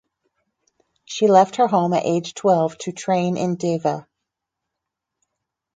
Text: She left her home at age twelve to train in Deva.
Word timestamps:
She 1.05 1.27
left 1.27 1.57
her 1.57 1.67
home 1.67 1.93
at 1.93 2.07
age 2.07 2.33
twelve 2.33 2.75
to 2.79 2.91
train 2.91 3.37
in 3.37 3.55
Deva. 3.55 4.07